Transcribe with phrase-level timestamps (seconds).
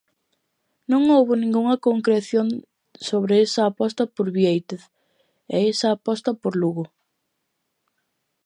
[0.91, 2.47] Non houbo ningunha concreción
[3.07, 4.81] sobre esa aposta por Biéitez
[5.55, 6.85] e esa aposta por Lugo.